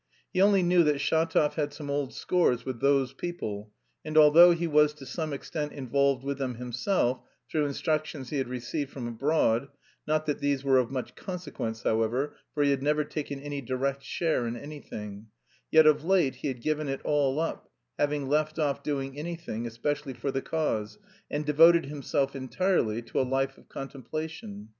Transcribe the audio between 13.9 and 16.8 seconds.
share in anything), yet of late he had